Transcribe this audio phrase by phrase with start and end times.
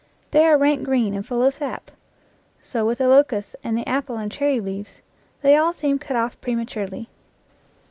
[0.31, 1.91] They are rank green and full of sap.
[2.59, 4.99] So with the locusts, and the apple and cherry leaves;
[5.43, 7.07] they all seem cut off prematurely.